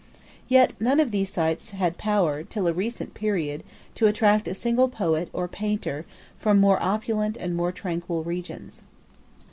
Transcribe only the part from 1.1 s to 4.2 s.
these sights had power, till a recent period, to